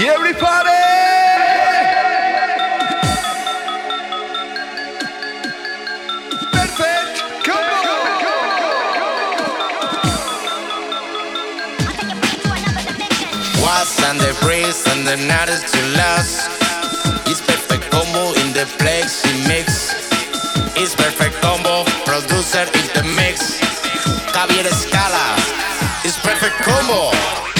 [0.00, 0.70] Everybody!
[6.52, 7.14] Perfect!
[7.42, 7.98] Come on!
[13.58, 16.48] Was and the breeze and the night is too last.
[17.26, 19.94] It's perfect Kombo in the plexi mix.
[20.76, 23.58] It's perfect Kombo, producer in the mix.
[24.30, 25.34] Javier Escala.
[26.04, 27.57] It's perfect Kombo.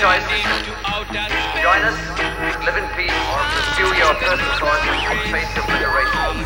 [0.00, 0.24] Your choice.
[1.60, 1.98] Join us,
[2.64, 6.40] live in peace, or pursue your personal course and face obliteration.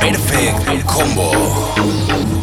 [0.00, 2.33] Perfect Kombo.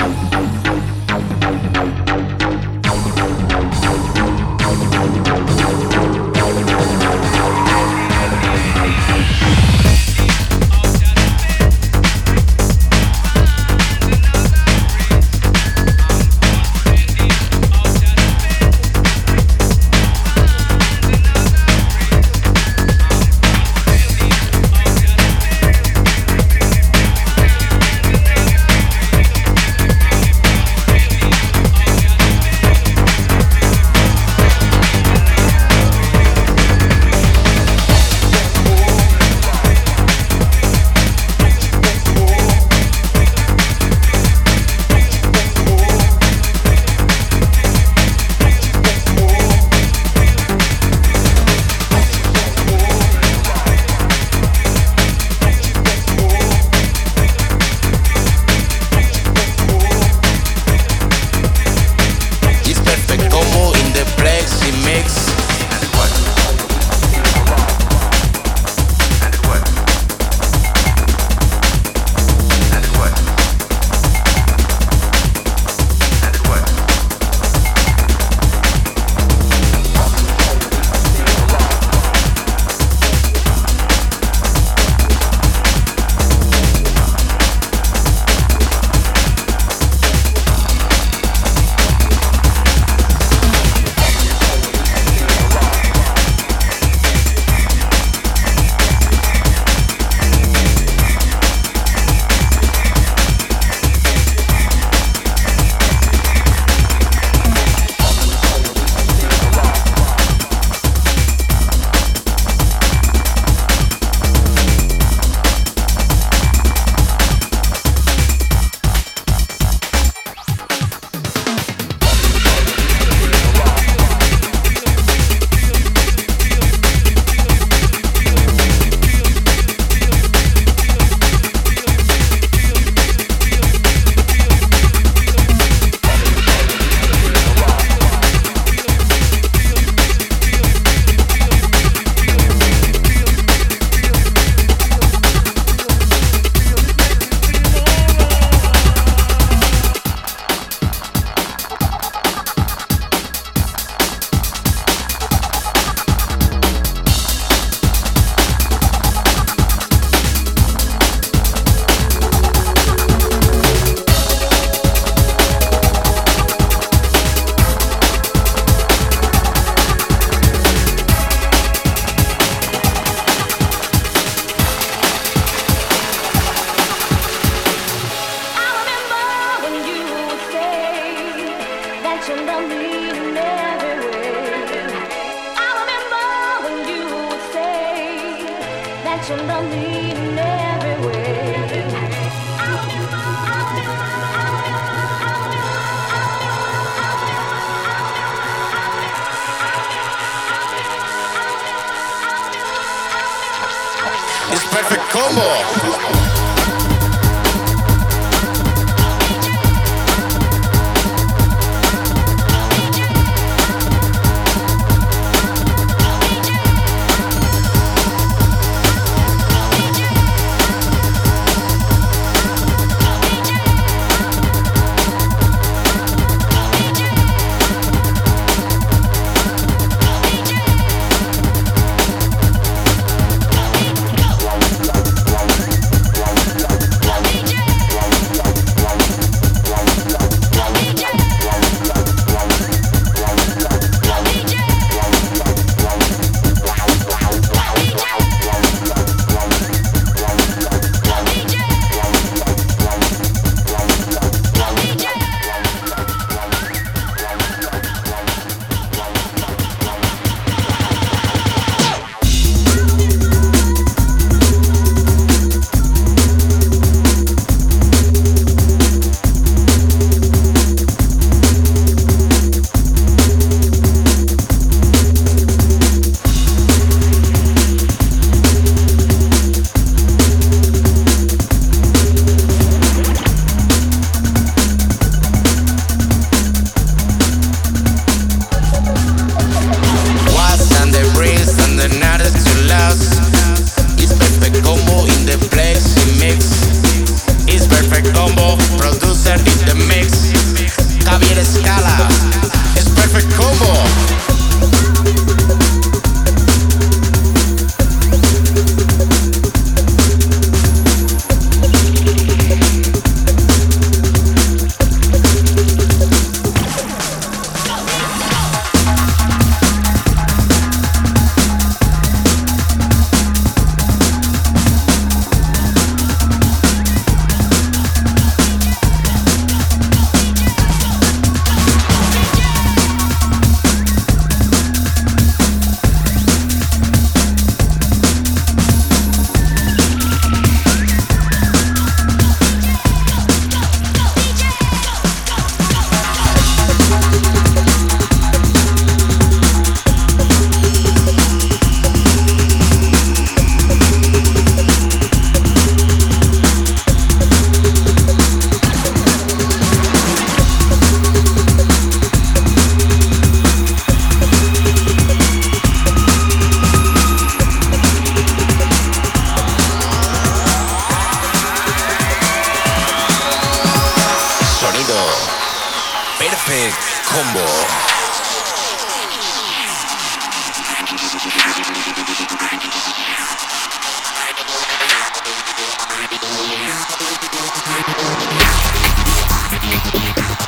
[389.94, 390.41] you.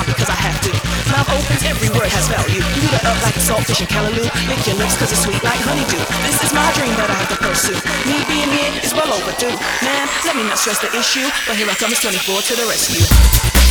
[0.00, 0.72] time because I have to.
[1.12, 2.60] Mouth opens, every word has value.
[2.60, 5.42] You eat it up like a saltfish in kalaloo, Lick your lips because it's sweet
[5.44, 6.00] like honeydew.
[6.24, 7.76] This is my dream that I have to pursue.
[8.08, 9.56] Me being here is well overdue.
[9.84, 12.66] Man, let me not stress the issue, but here I come, it's 24 to the
[12.68, 13.69] rescue.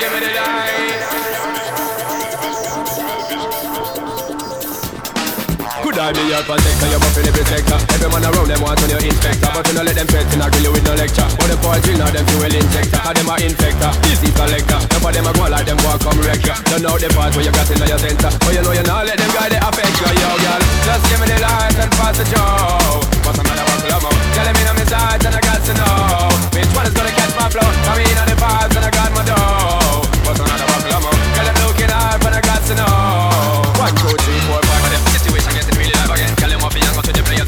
[0.00, 1.00] give me the light.
[5.84, 7.44] Could I be your protector, your buffin' every
[8.08, 9.50] man around them want to your inspector.
[9.52, 11.28] But you don't let them threaten, I grill you with no lecture.
[11.36, 12.96] But the poor drill, now them fuel injector.
[12.96, 14.80] How them a infector, disease collector.
[14.88, 17.36] Some of them a go like them walk come wreck ya Don't know the part
[17.36, 18.30] where you got in your center.
[18.40, 20.62] But you know you not let them guy the affect you, yo girl.
[20.88, 23.04] Just give me the light and pass the joke.
[23.20, 26.32] But I'm gonna walk low, tell me I'm inside and I got to know.
[26.56, 27.68] Which one is gonna catch my flow?
[27.68, 29.79] I mean on the vibes and I got my dough
[30.38, 31.14] but I'm up.
[31.40, 31.50] I'm
[34.78, 36.34] I situation getting really live again.
[36.54, 37.39] I'm off young, go to the play.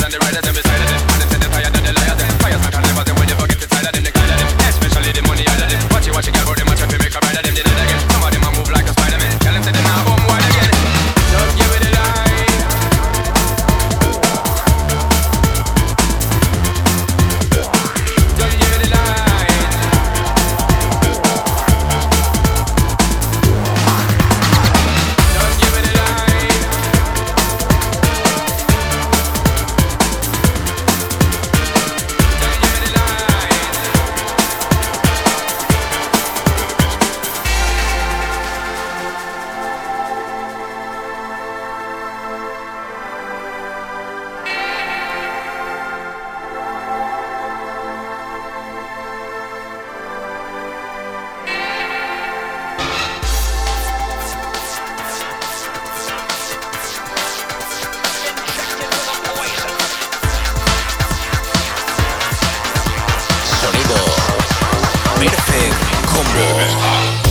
[65.25, 65.77] Perfect
[66.09, 67.22] Combo.